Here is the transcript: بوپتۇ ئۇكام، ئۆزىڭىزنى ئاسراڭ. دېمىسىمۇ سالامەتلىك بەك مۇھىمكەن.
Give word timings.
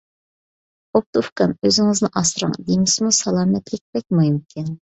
بوپتۇ 0.97 1.23
ئۇكام، 1.25 1.53
ئۆزىڭىزنى 1.67 2.11
ئاسراڭ. 2.23 2.57
دېمىسىمۇ 2.71 3.15
سالامەتلىك 3.21 3.87
بەك 3.95 4.11
مۇھىمكەن. 4.21 4.77